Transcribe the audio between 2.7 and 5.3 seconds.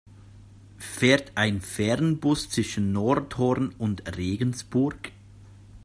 Nordhorn und Regensburg?